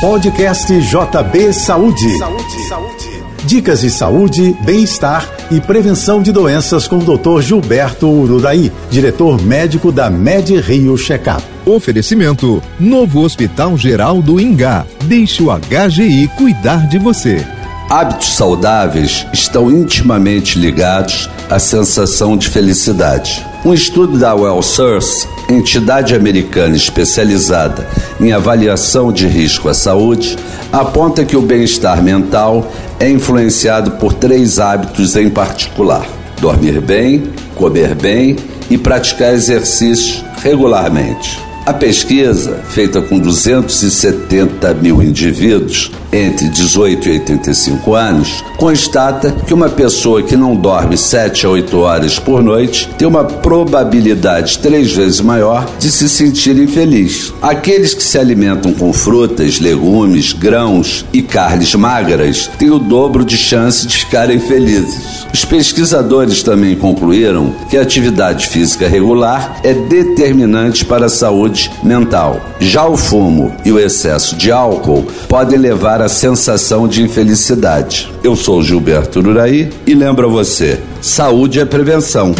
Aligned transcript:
Podcast 0.00 0.70
JB 0.78 1.54
Saúde. 1.54 2.18
Saúde, 2.18 2.68
saúde. 2.68 3.24
Dicas 3.46 3.80
de 3.80 3.90
saúde, 3.90 4.54
bem-estar 4.62 5.26
e 5.50 5.58
prevenção 5.58 6.20
de 6.20 6.30
doenças 6.32 6.86
com 6.86 6.98
o 6.98 7.16
Dr. 7.16 7.40
Gilberto 7.40 8.06
Ururaí, 8.06 8.70
diretor 8.90 9.40
médico 9.40 9.90
da 9.90 10.10
Med 10.10 10.54
Rio 10.60 10.98
Checkup. 10.98 11.42
Oferecimento: 11.64 12.62
Novo 12.78 13.22
Hospital 13.22 13.78
Geral 13.78 14.20
do 14.20 14.38
Ingá. 14.38 14.84
Deixe 15.04 15.42
o 15.42 15.46
HGI 15.50 16.28
cuidar 16.36 16.86
de 16.88 16.98
você. 16.98 17.42
Hábitos 17.88 18.36
saudáveis 18.36 19.26
estão 19.32 19.70
intimamente 19.70 20.58
ligados 20.58 21.30
à 21.48 21.58
sensação 21.58 22.36
de 22.36 22.50
felicidade. 22.50 23.46
Um 23.66 23.74
estudo 23.74 24.16
da 24.16 24.32
WellSource, 24.32 25.26
entidade 25.50 26.14
americana 26.14 26.76
especializada 26.76 27.84
em 28.20 28.30
avaliação 28.30 29.10
de 29.10 29.26
risco 29.26 29.68
à 29.68 29.74
saúde, 29.74 30.38
aponta 30.72 31.24
que 31.24 31.36
o 31.36 31.42
bem-estar 31.42 32.00
mental 32.00 32.70
é 33.00 33.10
influenciado 33.10 33.90
por 33.96 34.14
três 34.14 34.60
hábitos 34.60 35.16
em 35.16 35.28
particular: 35.28 36.06
dormir 36.40 36.80
bem, 36.80 37.24
comer 37.56 37.96
bem 37.96 38.36
e 38.70 38.78
praticar 38.78 39.34
exercícios 39.34 40.24
regularmente. 40.44 41.36
A 41.66 41.74
pesquisa, 41.74 42.60
feita 42.68 43.02
com 43.02 43.18
270 43.18 44.72
mil 44.74 45.02
indivíduos 45.02 45.90
entre 46.12 46.48
18 46.48 47.08
e 47.08 47.12
85 47.14 47.92
anos, 47.92 48.44
constata 48.56 49.32
que 49.32 49.52
uma 49.52 49.68
pessoa 49.68 50.22
que 50.22 50.36
não 50.36 50.54
dorme 50.54 50.96
7 50.96 51.44
a 51.44 51.48
8 51.50 51.76
horas 51.76 52.20
por 52.20 52.40
noite 52.40 52.88
tem 52.96 53.08
uma 53.08 53.24
probabilidade 53.24 54.60
três 54.60 54.92
vezes 54.92 55.20
maior 55.20 55.66
de 55.76 55.90
se 55.90 56.08
sentir 56.08 56.56
infeliz. 56.56 57.34
Aqueles 57.42 57.94
que 57.94 58.02
se 58.04 58.16
alimentam 58.16 58.72
com 58.72 58.92
frutas, 58.92 59.58
legumes, 59.58 60.32
grãos 60.32 61.04
e 61.12 61.20
carnes 61.20 61.74
magras 61.74 62.48
têm 62.60 62.70
o 62.70 62.78
dobro 62.78 63.24
de 63.24 63.36
chance 63.36 63.88
de 63.88 63.96
ficarem 63.96 64.38
felizes. 64.38 65.15
Os 65.36 65.44
pesquisadores 65.44 66.42
também 66.42 66.74
concluíram 66.74 67.54
que 67.68 67.76
a 67.76 67.82
atividade 67.82 68.46
física 68.46 68.88
regular 68.88 69.60
é 69.62 69.74
determinante 69.74 70.82
para 70.82 71.04
a 71.04 71.10
saúde 71.10 71.70
mental. 71.82 72.40
Já 72.58 72.86
o 72.86 72.96
fumo 72.96 73.54
e 73.62 73.70
o 73.70 73.78
excesso 73.78 74.34
de 74.34 74.50
álcool 74.50 75.04
podem 75.28 75.58
levar 75.58 76.00
à 76.00 76.08
sensação 76.08 76.88
de 76.88 77.02
infelicidade. 77.02 78.10
Eu 78.24 78.34
sou 78.34 78.62
Gilberto 78.62 79.18
Uraí 79.18 79.68
e 79.86 79.94
lembro 79.94 80.26
a 80.26 80.30
você: 80.30 80.80
saúde 81.02 81.60
é 81.60 81.66
prevenção. 81.66 82.34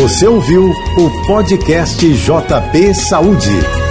Você 0.00 0.26
ouviu 0.26 0.64
o 0.70 1.26
podcast 1.26 2.08
JP 2.08 2.94
Saúde. 2.94 3.87